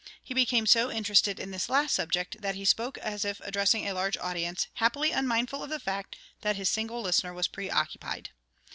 He 0.23 0.33
became 0.33 0.65
so 0.65 0.89
interested 0.89 1.39
in 1.39 1.51
this 1.51 1.69
last 1.69 1.93
subject 1.93 2.41
that 2.41 2.55
he 2.55 2.65
spoke 2.65 2.97
as 2.97 3.23
if 3.23 3.39
addressing 3.41 3.87
a 3.87 3.93
large 3.93 4.17
audience, 4.17 4.65
happily 4.81 5.11
unmindful 5.11 5.61
of 5.63 5.69
the 5.69 5.79
fact 5.79 6.15
that 6.41 6.55
his 6.55 6.69
single 6.69 7.01
listener 7.03 7.35
was 7.35 7.47
preoccupied. 7.47 8.31